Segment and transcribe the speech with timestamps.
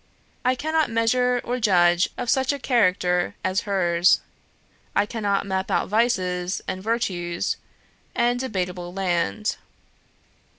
[0.43, 4.19] I cannot measure or judge of such a character as hers.
[4.95, 7.57] I cannot map out vices, and virtues,
[8.15, 9.57] and debatable land.